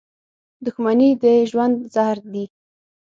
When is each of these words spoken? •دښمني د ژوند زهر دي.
•دښمني 0.65 1.09
د 1.23 1.25
ژوند 1.49 1.75
زهر 1.93 2.17
دي. 2.33 2.45